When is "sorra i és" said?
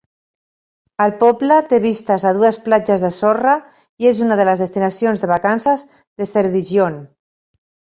3.19-4.25